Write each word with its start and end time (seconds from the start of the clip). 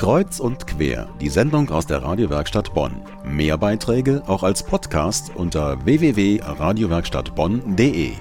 Kreuz 0.00 0.40
und 0.40 0.66
quer, 0.66 1.14
die 1.20 1.28
Sendung 1.28 1.68
aus 1.68 1.86
der 1.86 2.02
Radiowerkstatt 2.02 2.72
Bonn. 2.72 3.02
Mehr 3.22 3.58
Beiträge 3.58 4.22
auch 4.26 4.42
als 4.42 4.62
Podcast 4.62 5.30
unter 5.34 5.84
www.radiowerkstattbonn.de. 5.84 8.12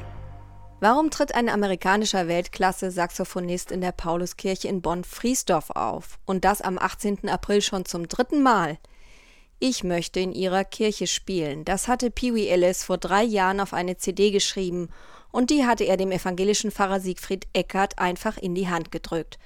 Warum 0.81 1.09
tritt 1.09 1.33
ein 1.33 1.47
amerikanischer 1.47 2.27
Weltklasse-Saxophonist 2.27 3.71
in 3.71 3.79
der 3.79 3.93
Pauluskirche 3.93 4.67
in 4.67 4.81
Bonn-Friesdorf 4.81 5.69
auf? 5.69 6.19
Und 6.25 6.43
das 6.43 6.59
am 6.59 6.77
18. 6.77 7.29
April 7.29 7.61
schon 7.61 7.85
zum 7.85 8.09
dritten 8.09 8.43
Mal? 8.43 8.77
Ich 9.59 9.85
möchte 9.85 10.19
in 10.19 10.33
ihrer 10.33 10.65
Kirche 10.65 11.07
spielen. 11.07 11.63
Das 11.63 11.87
hatte 11.87 12.11
Pee 12.11 12.35
Wee 12.35 12.49
Ellis 12.49 12.83
vor 12.83 12.97
drei 12.97 13.23
Jahren 13.23 13.61
auf 13.61 13.73
eine 13.73 13.95
CD 13.95 14.31
geschrieben 14.31 14.89
und 15.31 15.49
die 15.49 15.65
hatte 15.65 15.85
er 15.85 15.95
dem 15.95 16.11
evangelischen 16.11 16.71
Pfarrer 16.71 16.99
Siegfried 16.99 17.47
Eckert 17.53 17.99
einfach 17.99 18.35
in 18.35 18.53
die 18.53 18.67
Hand 18.67 18.91
gedrückt. 18.91 19.39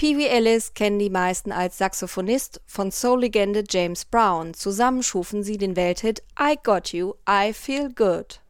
Pee 0.00 0.16
Wee 0.16 0.28
Ellis 0.28 0.72
kennen 0.72 0.98
die 0.98 1.10
meisten 1.10 1.52
als 1.52 1.76
Saxophonist 1.76 2.62
von 2.64 2.90
Soul-Legende 2.90 3.64
James 3.68 4.06
Brown. 4.06 4.54
Zusammen 4.54 5.02
schufen 5.02 5.42
sie 5.42 5.58
den 5.58 5.76
Welthit 5.76 6.22
I 6.40 6.56
Got 6.62 6.94
You, 6.94 7.12
I 7.28 7.52
Feel 7.52 7.92
Good. 7.92 8.40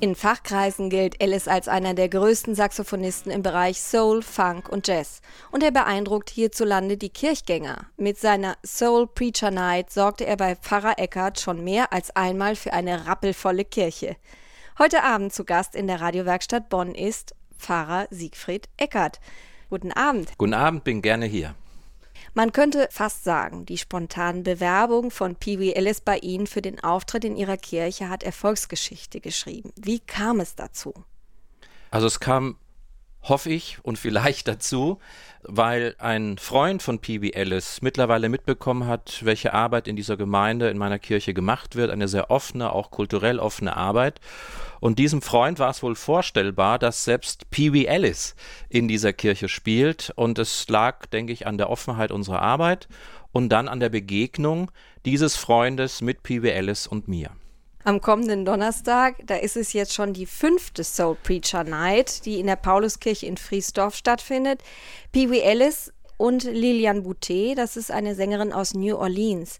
In 0.00 0.14
Fachkreisen 0.14 0.88
gilt 0.88 1.20
Ellis 1.20 1.48
als 1.48 1.68
einer 1.68 1.92
der 1.92 2.08
größten 2.08 2.54
Saxophonisten 2.54 3.30
im 3.30 3.42
Bereich 3.42 3.82
Soul, 3.82 4.22
Funk 4.22 4.70
und 4.70 4.88
Jazz. 4.88 5.20
Und 5.50 5.62
er 5.62 5.70
beeindruckt 5.70 6.30
hierzulande 6.30 6.96
die 6.96 7.10
Kirchgänger. 7.10 7.88
Mit 7.98 8.18
seiner 8.18 8.56
Soul 8.64 9.06
Preacher 9.06 9.50
Night 9.50 9.90
sorgte 9.90 10.24
er 10.24 10.38
bei 10.38 10.56
Pfarrer 10.56 10.98
Eckert 10.98 11.40
schon 11.40 11.62
mehr 11.62 11.92
als 11.92 12.16
einmal 12.16 12.56
für 12.56 12.72
eine 12.72 13.06
rappelvolle 13.06 13.66
Kirche. 13.66 14.16
Heute 14.78 15.04
Abend 15.04 15.32
zu 15.32 15.46
Gast 15.46 15.74
in 15.74 15.86
der 15.86 16.02
Radiowerkstatt 16.02 16.68
Bonn 16.68 16.94
ist 16.94 17.34
Pfarrer 17.56 18.08
Siegfried 18.10 18.68
Eckert. 18.76 19.20
Guten 19.70 19.90
Abend. 19.90 20.36
Guten 20.36 20.52
Abend, 20.52 20.84
bin 20.84 21.00
gerne 21.00 21.24
hier. 21.24 21.54
Man 22.34 22.52
könnte 22.52 22.86
fast 22.90 23.24
sagen, 23.24 23.64
die 23.64 23.78
spontane 23.78 24.42
Bewerbung 24.42 25.10
von 25.10 25.34
Pee 25.34 25.58
Wee 25.58 25.72
Ellis 25.72 26.02
bei 26.02 26.18
Ihnen 26.18 26.46
für 26.46 26.60
den 26.60 26.78
Auftritt 26.84 27.24
in 27.24 27.36
Ihrer 27.36 27.56
Kirche 27.56 28.10
hat 28.10 28.22
Erfolgsgeschichte 28.22 29.20
geschrieben. 29.20 29.72
Wie 29.76 29.98
kam 29.98 30.40
es 30.40 30.54
dazu? 30.56 30.92
Also 31.90 32.06
es 32.06 32.20
kam 32.20 32.58
hoffe 33.28 33.50
ich, 33.50 33.78
und 33.82 33.98
vielleicht 33.98 34.48
dazu, 34.48 34.98
weil 35.42 35.94
ein 35.98 36.38
Freund 36.38 36.82
von 36.82 36.98
P.B. 36.98 37.30
Ellis 37.30 37.80
mittlerweile 37.82 38.28
mitbekommen 38.28 38.86
hat, 38.86 39.24
welche 39.24 39.54
Arbeit 39.54 39.88
in 39.88 39.96
dieser 39.96 40.16
Gemeinde, 40.16 40.70
in 40.70 40.78
meiner 40.78 40.98
Kirche 40.98 41.34
gemacht 41.34 41.76
wird, 41.76 41.90
eine 41.90 42.08
sehr 42.08 42.30
offene, 42.30 42.72
auch 42.72 42.90
kulturell 42.90 43.38
offene 43.38 43.76
Arbeit. 43.76 44.20
Und 44.80 44.98
diesem 44.98 45.22
Freund 45.22 45.58
war 45.58 45.70
es 45.70 45.82
wohl 45.82 45.94
vorstellbar, 45.94 46.78
dass 46.78 47.04
selbst 47.04 47.50
P.B. 47.50 47.86
Ellis 47.86 48.34
in 48.68 48.88
dieser 48.88 49.12
Kirche 49.12 49.48
spielt. 49.48 50.12
Und 50.16 50.38
es 50.38 50.68
lag, 50.68 51.06
denke 51.06 51.32
ich, 51.32 51.46
an 51.46 51.58
der 51.58 51.70
Offenheit 51.70 52.10
unserer 52.10 52.42
Arbeit 52.42 52.88
und 53.32 53.48
dann 53.50 53.68
an 53.68 53.80
der 53.80 53.88
Begegnung 53.88 54.70
dieses 55.04 55.36
Freundes 55.36 56.00
mit 56.00 56.22
P.B. 56.22 56.50
Ellis 56.50 56.86
und 56.86 57.08
mir 57.08 57.30
am 57.86 58.00
kommenden 58.00 58.44
Donnerstag. 58.44 59.14
Da 59.26 59.36
ist 59.36 59.56
es 59.56 59.72
jetzt 59.72 59.94
schon 59.94 60.12
die 60.12 60.26
fünfte 60.26 60.82
Soul 60.82 61.16
Preacher 61.22 61.62
Night, 61.62 62.26
die 62.26 62.40
in 62.40 62.48
der 62.48 62.56
Pauluskirche 62.56 63.26
in 63.26 63.36
Friesdorf 63.36 63.94
stattfindet. 63.94 64.60
Pee 65.12 65.30
Wee 65.30 65.40
Ellis 65.40 65.92
und 66.16 66.42
Lilian 66.42 67.04
Boutet, 67.04 67.56
das 67.56 67.76
ist 67.76 67.92
eine 67.92 68.14
Sängerin 68.16 68.52
aus 68.52 68.74
New 68.74 68.96
Orleans. 68.96 69.58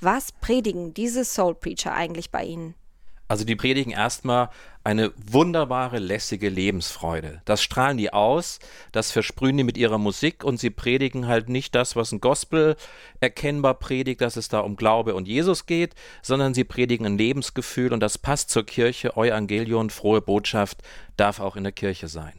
Was 0.00 0.32
predigen 0.32 0.92
diese 0.92 1.24
Soul 1.24 1.54
Preacher 1.54 1.92
eigentlich 1.92 2.30
bei 2.32 2.44
Ihnen? 2.44 2.74
Also 3.28 3.44
die 3.44 3.56
predigen 3.56 3.92
erstmal 3.92 4.48
eine 4.84 5.12
wunderbare, 5.16 5.98
lässige 5.98 6.48
Lebensfreude. 6.48 7.42
Das 7.44 7.62
strahlen 7.62 7.98
die 7.98 8.10
aus, 8.10 8.58
das 8.90 9.10
versprühen 9.12 9.58
die 9.58 9.64
mit 9.64 9.76
ihrer 9.76 9.98
Musik 9.98 10.44
und 10.44 10.58
sie 10.58 10.70
predigen 10.70 11.26
halt 11.26 11.50
nicht 11.50 11.74
das, 11.74 11.94
was 11.94 12.10
ein 12.10 12.22
Gospel 12.22 12.74
erkennbar 13.20 13.74
predigt, 13.74 14.22
dass 14.22 14.36
es 14.36 14.48
da 14.48 14.60
um 14.60 14.76
Glaube 14.76 15.14
und 15.14 15.28
Jesus 15.28 15.66
geht, 15.66 15.94
sondern 16.22 16.54
sie 16.54 16.64
predigen 16.64 17.04
ein 17.04 17.18
Lebensgefühl 17.18 17.92
und 17.92 18.00
das 18.00 18.16
passt 18.16 18.48
zur 18.48 18.64
Kirche. 18.64 19.10
Evangelion, 19.10 19.90
frohe 19.90 20.22
Botschaft 20.22 20.78
darf 21.18 21.38
auch 21.38 21.56
in 21.56 21.64
der 21.64 21.72
Kirche 21.72 22.08
sein. 22.08 22.32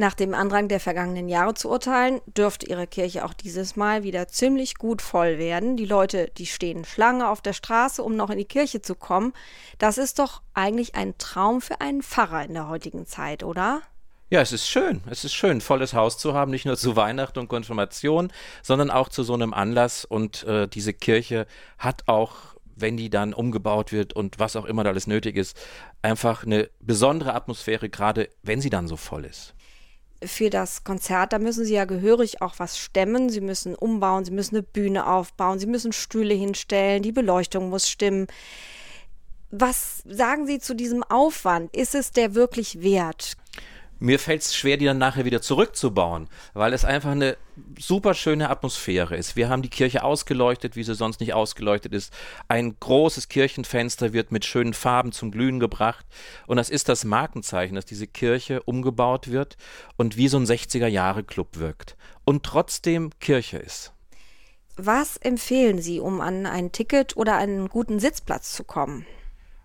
Nach 0.00 0.14
dem 0.14 0.32
Andrang 0.32 0.68
der 0.68 0.78
vergangenen 0.78 1.28
Jahre 1.28 1.54
zu 1.54 1.68
urteilen, 1.68 2.20
dürfte 2.28 2.66
ihre 2.66 2.86
Kirche 2.86 3.24
auch 3.24 3.34
dieses 3.34 3.74
Mal 3.74 4.04
wieder 4.04 4.28
ziemlich 4.28 4.76
gut 4.76 5.02
voll 5.02 5.38
werden. 5.38 5.76
Die 5.76 5.86
Leute, 5.86 6.30
die 6.38 6.46
stehen 6.46 6.84
Schlange 6.84 7.28
auf 7.28 7.40
der 7.40 7.52
Straße, 7.52 8.00
um 8.04 8.14
noch 8.14 8.30
in 8.30 8.38
die 8.38 8.44
Kirche 8.44 8.80
zu 8.80 8.94
kommen. 8.94 9.32
Das 9.78 9.98
ist 9.98 10.20
doch 10.20 10.40
eigentlich 10.54 10.94
ein 10.94 11.18
Traum 11.18 11.60
für 11.60 11.80
einen 11.80 12.04
Pfarrer 12.04 12.44
in 12.44 12.54
der 12.54 12.68
heutigen 12.68 13.06
Zeit, 13.06 13.42
oder? 13.42 13.82
Ja, 14.30 14.40
es 14.40 14.52
ist 14.52 14.68
schön. 14.68 15.00
Es 15.10 15.24
ist 15.24 15.34
schön, 15.34 15.60
volles 15.60 15.94
Haus 15.94 16.16
zu 16.16 16.32
haben, 16.32 16.52
nicht 16.52 16.64
nur 16.64 16.76
zu 16.76 16.94
Weihnachten 16.94 17.40
und 17.40 17.48
Konfirmation, 17.48 18.32
sondern 18.62 18.92
auch 18.92 19.08
zu 19.08 19.24
so 19.24 19.34
einem 19.34 19.52
Anlass. 19.52 20.04
Und 20.04 20.44
äh, 20.44 20.68
diese 20.68 20.92
Kirche 20.92 21.48
hat 21.76 22.04
auch 22.06 22.56
wenn 22.80 22.96
die 22.96 23.10
dann 23.10 23.34
umgebaut 23.34 23.90
wird 23.90 24.12
und 24.12 24.38
was 24.38 24.54
auch 24.54 24.64
immer 24.64 24.84
da 24.84 24.90
alles 24.90 25.08
nötig 25.08 25.36
ist, 25.36 25.56
einfach 26.00 26.44
eine 26.44 26.70
besondere 26.78 27.34
Atmosphäre, 27.34 27.88
gerade 27.88 28.28
wenn 28.44 28.60
sie 28.60 28.70
dann 28.70 28.86
so 28.86 28.96
voll 28.96 29.24
ist 29.24 29.56
für 30.24 30.50
das 30.50 30.84
Konzert, 30.84 31.32
da 31.32 31.38
müssen 31.38 31.64
sie 31.64 31.74
ja 31.74 31.84
gehörig 31.84 32.42
auch 32.42 32.54
was 32.58 32.78
stemmen. 32.78 33.30
Sie 33.30 33.40
müssen 33.40 33.74
umbauen, 33.74 34.24
sie 34.24 34.32
müssen 34.32 34.56
eine 34.56 34.62
Bühne 34.62 35.06
aufbauen, 35.06 35.58
sie 35.58 35.66
müssen 35.66 35.92
Stühle 35.92 36.34
hinstellen, 36.34 37.02
die 37.02 37.12
Beleuchtung 37.12 37.70
muss 37.70 37.88
stimmen. 37.88 38.26
Was 39.50 40.02
sagen 40.06 40.46
Sie 40.46 40.58
zu 40.58 40.74
diesem 40.74 41.02
Aufwand? 41.02 41.74
Ist 41.74 41.94
es 41.94 42.10
der 42.10 42.34
wirklich 42.34 42.82
wert? 42.82 43.36
Mir 43.98 44.18
fällt 44.18 44.42
es 44.42 44.56
schwer, 44.56 44.76
die 44.76 44.84
dann 44.84 44.98
nachher 44.98 45.24
wieder 45.24 45.42
zurückzubauen, 45.42 46.28
weil 46.54 46.72
es 46.72 46.84
einfach 46.84 47.10
eine 47.10 47.36
super 47.78 48.14
schöne 48.14 48.50
Atmosphäre 48.50 49.16
ist. 49.16 49.36
Wir 49.36 49.48
haben 49.48 49.62
die 49.62 49.70
Kirche 49.70 50.04
ausgeleuchtet, 50.04 50.76
wie 50.76 50.84
sie 50.84 50.94
sonst 50.94 51.20
nicht 51.20 51.34
ausgeleuchtet 51.34 51.92
ist. 51.92 52.12
Ein 52.46 52.76
großes 52.78 53.28
Kirchenfenster 53.28 54.12
wird 54.12 54.30
mit 54.30 54.44
schönen 54.44 54.74
Farben 54.74 55.12
zum 55.12 55.30
Glühen 55.30 55.60
gebracht. 55.60 56.06
Und 56.46 56.56
das 56.56 56.70
ist 56.70 56.88
das 56.88 57.04
Markenzeichen, 57.04 57.74
dass 57.74 57.86
diese 57.86 58.06
Kirche 58.06 58.62
umgebaut 58.62 59.30
wird 59.30 59.56
und 59.96 60.16
wie 60.16 60.28
so 60.28 60.38
ein 60.38 60.46
60er-Jahre-Club 60.46 61.58
wirkt. 61.58 61.96
Und 62.24 62.44
trotzdem 62.44 63.10
Kirche 63.20 63.58
ist. 63.58 63.92
Was 64.76 65.16
empfehlen 65.16 65.80
Sie, 65.80 65.98
um 65.98 66.20
an 66.20 66.46
ein 66.46 66.70
Ticket 66.70 67.16
oder 67.16 67.36
einen 67.36 67.68
guten 67.68 67.98
Sitzplatz 67.98 68.52
zu 68.52 68.62
kommen? 68.62 69.06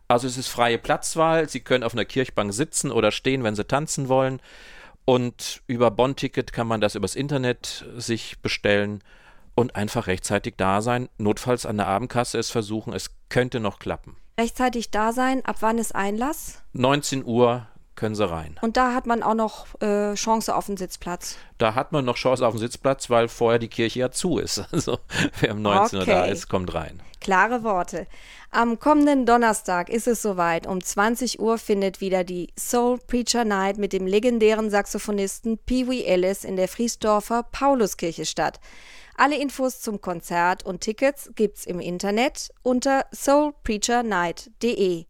Also 0.07 0.27
es 0.27 0.37
ist 0.37 0.49
freie 0.49 0.77
Platzwahl. 0.77 1.49
Sie 1.49 1.61
können 1.61 1.83
auf 1.83 1.93
einer 1.93 2.05
Kirchbank 2.05 2.53
sitzen 2.53 2.91
oder 2.91 3.11
stehen, 3.11 3.43
wenn 3.43 3.55
Sie 3.55 3.65
tanzen 3.65 4.09
wollen. 4.09 4.39
Und 5.05 5.61
über 5.67 5.91
Bonn-Ticket 5.91 6.53
kann 6.53 6.67
man 6.67 6.81
das 6.81 6.95
übers 6.95 7.15
Internet 7.15 7.85
sich 7.97 8.39
bestellen 8.41 9.03
und 9.55 9.75
einfach 9.75 10.07
rechtzeitig 10.07 10.55
da 10.57 10.81
sein. 10.81 11.09
Notfalls 11.17 11.65
an 11.65 11.77
der 11.77 11.87
Abendkasse 11.87 12.37
es 12.37 12.49
versuchen. 12.49 12.93
Es 12.93 13.11
könnte 13.29 13.59
noch 13.59 13.79
klappen. 13.79 14.15
Rechtzeitig 14.39 14.91
da 14.91 15.11
sein. 15.11 15.43
Ab 15.45 15.57
wann 15.59 15.77
ist 15.77 15.93
Einlass? 15.93 16.63
19 16.73 17.25
Uhr 17.25 17.67
können 17.95 18.15
sie 18.15 18.29
rein. 18.29 18.59
Und 18.61 18.77
da 18.77 18.93
hat 18.93 19.05
man 19.05 19.23
auch 19.23 19.33
noch 19.33 19.67
äh, 19.81 20.13
Chance 20.15 20.55
auf 20.55 20.65
den 20.65 20.77
Sitzplatz. 20.77 21.37
Da 21.57 21.75
hat 21.75 21.91
man 21.91 22.05
noch 22.05 22.15
Chance 22.15 22.45
auf 22.45 22.53
den 22.53 22.59
Sitzplatz, 22.59 23.09
weil 23.09 23.27
vorher 23.27 23.59
die 23.59 23.67
Kirche 23.67 23.99
ja 23.99 24.11
zu 24.11 24.37
ist. 24.37 24.63
Also 24.73 24.97
wer 25.39 25.53
um 25.53 25.61
19 25.61 25.99
okay. 25.99 26.09
Uhr 26.09 26.15
da 26.17 26.25
ist, 26.25 26.49
kommt 26.49 26.73
rein. 26.73 27.01
Klare 27.19 27.63
Worte. 27.63 28.07
Am 28.49 28.79
kommenden 28.79 29.25
Donnerstag 29.25 29.89
ist 29.89 30.07
es 30.07 30.21
soweit. 30.21 30.67
Um 30.67 30.83
20 30.83 31.39
Uhr 31.39 31.57
findet 31.57 32.01
wieder 32.01 32.23
die 32.23 32.49
Soul 32.57 32.97
Preacher 32.97 33.45
Night 33.45 33.77
mit 33.77 33.93
dem 33.93 34.07
legendären 34.07 34.69
Saxophonisten 34.69 35.57
Pee 35.57 35.87
Wee 35.87 36.03
Ellis 36.03 36.43
in 36.43 36.55
der 36.55 36.67
Friesdorfer 36.67 37.43
Pauluskirche 37.43 38.25
statt. 38.25 38.59
Alle 39.15 39.37
Infos 39.37 39.79
zum 39.79 40.01
Konzert 40.01 40.65
und 40.65 40.81
Tickets 40.81 41.29
gibt's 41.35 41.65
im 41.65 41.79
Internet 41.79 42.49
unter 42.63 43.05
soulpreachernight.de. 43.11 45.05